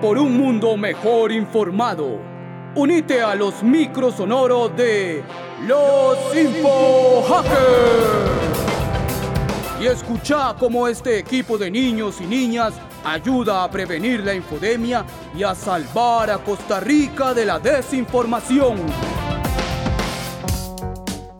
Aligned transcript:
por 0.00 0.18
un 0.18 0.36
mundo 0.36 0.76
mejor 0.76 1.32
informado. 1.32 2.18
Unite 2.74 3.22
a 3.22 3.34
los 3.34 3.62
microsonoros 3.62 4.76
de 4.76 5.24
los 5.66 6.16
Info 6.36 7.22
Hackers. 7.28 8.38
Y 9.80 9.86
escucha 9.86 10.54
cómo 10.58 10.86
este 10.86 11.18
equipo 11.18 11.56
de 11.56 11.70
niños 11.70 12.20
y 12.20 12.26
niñas 12.26 12.74
ayuda 13.04 13.64
a 13.64 13.70
prevenir 13.70 14.20
la 14.20 14.34
infodemia 14.34 15.04
y 15.36 15.42
a 15.42 15.54
salvar 15.54 16.30
a 16.30 16.38
Costa 16.38 16.80
Rica 16.80 17.34
de 17.34 17.46
la 17.46 17.58
desinformación. 17.58 18.76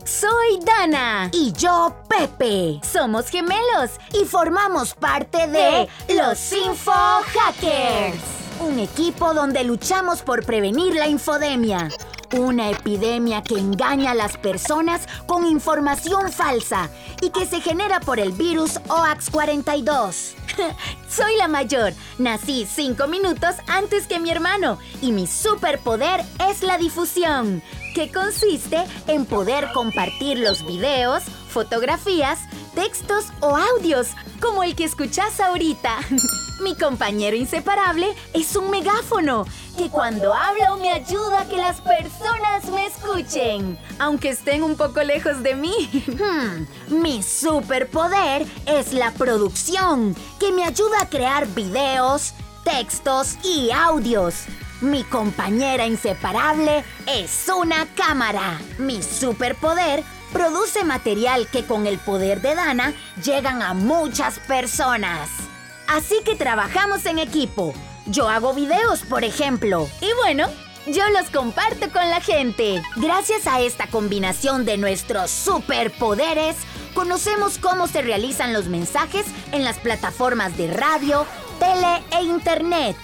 Soy 0.05 0.59
Dana. 0.65 1.29
Y 1.31 1.53
yo, 1.53 1.95
Pepe. 2.07 2.79
Somos 2.83 3.29
gemelos 3.29 3.91
y 4.13 4.25
formamos 4.25 4.93
parte 4.95 5.47
de 5.47 5.87
los 6.15 6.51
Info 6.53 6.91
Hackers. 6.91 8.38
Un 8.59 8.77
equipo 8.77 9.33
donde 9.33 9.63
luchamos 9.63 10.21
por 10.21 10.45
prevenir 10.45 10.93
la 10.93 11.07
infodemia. 11.07 11.87
Una 12.33 12.69
epidemia 12.69 13.41
que 13.41 13.57
engaña 13.57 14.11
a 14.11 14.15
las 14.15 14.37
personas 14.37 15.07
con 15.25 15.47
información 15.47 16.29
falsa 16.29 16.89
y 17.21 17.29
que 17.29 17.45
se 17.45 17.61
genera 17.61 18.01
por 18.01 18.19
el 18.19 18.33
virus 18.33 18.75
OAX42. 18.89 20.33
Soy 21.09 21.37
la 21.37 21.47
mayor. 21.47 21.93
Nací 22.17 22.67
cinco 22.69 23.07
minutos 23.07 23.55
antes 23.67 24.07
que 24.07 24.19
mi 24.19 24.29
hermano 24.29 24.77
y 25.01 25.13
mi 25.13 25.25
superpoder 25.25 26.21
es 26.49 26.61
la 26.61 26.77
difusión, 26.77 27.63
que 27.95 28.11
consiste 28.11 28.83
en 29.07 29.25
poder 29.25 29.69
compartir 29.73 30.37
los 30.37 30.65
videos, 30.65 31.23
fotografías, 31.47 32.39
textos 32.75 33.27
o 33.39 33.55
audios, 33.55 34.09
como 34.41 34.63
el 34.63 34.75
que 34.75 34.83
escuchas 34.83 35.39
ahorita. 35.39 35.95
Mi 36.59 36.75
compañero 36.75 37.37
inseparable 37.37 38.13
es 38.33 38.55
un 38.55 38.69
megáfono 38.69 39.45
que 39.77 39.89
cuando 39.89 40.33
hablo 40.33 40.77
me 40.77 40.91
ayuda 40.91 41.41
a 41.41 41.45
que 41.47 41.55
las 41.55 41.79
personas 41.79 42.65
me 42.73 42.85
escuchen, 42.85 43.79
aunque 43.97 44.29
estén 44.29 44.63
un 44.63 44.75
poco 44.75 45.01
lejos 45.01 45.41
de 45.41 45.55
mí. 45.55 45.73
Hmm, 46.19 46.65
mi 47.01 47.23
superpoder 47.23 48.45
es 48.65 48.91
la 48.93 49.11
producción, 49.11 50.15
que 50.37 50.51
me 50.51 50.65
ayuda 50.65 51.01
a 51.01 51.09
crear 51.09 51.47
videos, 51.47 52.33
textos 52.65 53.37
y 53.43 53.71
audios. 53.71 54.45
Mi 54.81 55.03
compañera 55.03 55.87
inseparable 55.87 56.83
es 57.07 57.47
una 57.47 57.85
cámara. 57.95 58.59
Mi 58.77 59.01
superpoder 59.01 60.03
produce 60.33 60.83
material 60.83 61.47
que 61.47 61.63
con 61.63 61.87
el 61.87 61.99
poder 61.99 62.41
de 62.41 62.55
Dana 62.55 62.93
llegan 63.23 63.61
a 63.61 63.73
muchas 63.73 64.39
personas. 64.39 65.48
Así 65.89 66.21
que 66.23 66.35
trabajamos 66.35 67.05
en 67.07 67.17
equipo. 67.17 67.73
Yo 68.05 68.29
hago 68.29 68.53
videos, 68.53 69.01
por 69.01 69.23
ejemplo. 69.23 69.89
Y 70.01 70.09
bueno, 70.23 70.47
yo 70.85 71.09
los 71.09 71.31
comparto 71.31 71.91
con 71.91 72.07
la 72.09 72.21
gente. 72.21 72.83
Gracias 72.95 73.47
a 73.47 73.59
esta 73.59 73.87
combinación 73.87 74.65
de 74.65 74.77
nuestros 74.77 75.31
superpoderes, 75.31 76.55
conocemos 76.93 77.57
cómo 77.57 77.87
se 77.87 78.03
realizan 78.03 78.53
los 78.53 78.67
mensajes 78.67 79.25
en 79.51 79.63
las 79.63 79.79
plataformas 79.79 80.55
de 80.57 80.71
radio, 80.71 81.25
tele 81.59 82.03
e 82.17 82.23
internet. 82.23 82.95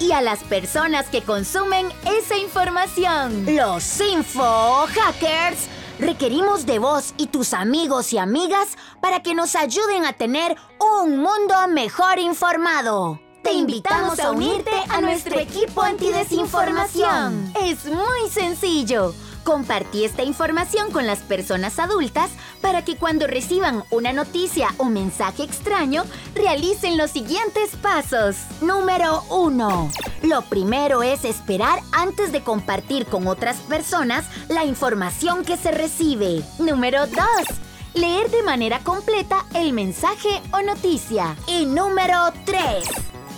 Y 0.00 0.10
a 0.10 0.20
las 0.20 0.40
personas 0.40 1.06
que 1.06 1.22
consumen 1.22 1.86
esa 2.04 2.36
información. 2.36 3.46
Los 3.54 4.00
info 4.00 4.86
hackers 4.88 5.68
requerimos 5.98 6.66
de 6.66 6.78
vos 6.78 7.14
y 7.16 7.26
tus 7.26 7.52
amigos 7.52 8.12
y 8.12 8.18
amigas 8.18 8.76
para 9.00 9.22
que 9.22 9.34
nos 9.34 9.54
ayuden 9.54 10.04
a 10.04 10.12
tener 10.12 10.56
un 10.78 11.18
mundo 11.18 11.54
mejor 11.68 12.18
informado. 12.18 13.20
Te 13.42 13.52
invitamos 13.52 14.18
a 14.20 14.30
unirte 14.30 14.72
a 14.88 15.00
nuestro 15.02 15.38
equipo 15.38 15.82
antidesinformación. 15.82 17.52
Es 17.60 17.84
muy 17.84 18.30
sencillo. 18.30 19.14
Compartí 19.44 20.04
esta 20.04 20.22
información 20.22 20.90
con 20.90 21.06
las 21.06 21.20
personas 21.20 21.78
adultas 21.78 22.30
para 22.60 22.84
que 22.84 22.96
cuando 22.96 23.26
reciban 23.26 23.84
una 23.90 24.12
noticia 24.12 24.68
o 24.78 24.86
mensaje 24.86 25.42
extraño, 25.42 26.04
realicen 26.34 26.96
los 26.96 27.10
siguientes 27.10 27.76
pasos. 27.76 28.36
Número 28.62 29.22
1. 29.30 29.90
Lo 30.22 30.42
primero 30.42 31.02
es 31.02 31.24
esperar 31.24 31.80
antes 31.92 32.32
de 32.32 32.40
compartir 32.40 33.06
con 33.06 33.26
otras 33.26 33.58
personas 33.58 34.24
la 34.48 34.64
información 34.64 35.44
que 35.44 35.56
se 35.56 35.70
recibe. 35.70 36.42
Número 36.58 37.06
2 37.06 37.14
leer 37.94 38.28
de 38.30 38.42
manera 38.42 38.80
completa 38.80 39.44
el 39.54 39.72
mensaje 39.72 40.42
o 40.52 40.62
noticia. 40.62 41.36
Y 41.46 41.64
número 41.64 42.32
3. 42.44 42.84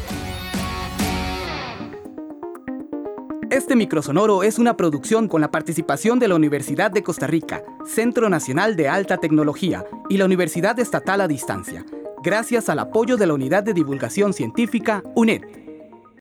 Este 3.50 3.76
microsonoro 3.76 4.42
es 4.42 4.58
una 4.58 4.76
producción 4.76 5.26
con 5.26 5.40
la 5.40 5.50
participación 5.50 6.18
de 6.18 6.28
la 6.28 6.34
Universidad 6.34 6.90
de 6.90 7.02
Costa 7.02 7.26
Rica, 7.26 7.62
Centro 7.86 8.28
Nacional 8.28 8.76
de 8.76 8.90
Alta 8.90 9.16
Tecnología 9.16 9.86
y 10.10 10.18
la 10.18 10.26
Universidad 10.26 10.78
Estatal 10.78 11.22
a 11.22 11.28
Distancia, 11.28 11.86
gracias 12.22 12.68
al 12.68 12.80
apoyo 12.80 13.16
de 13.16 13.26
la 13.26 13.32
Unidad 13.32 13.62
de 13.62 13.72
Divulgación 13.72 14.34
Científica 14.34 15.02
UNED. 15.14 15.67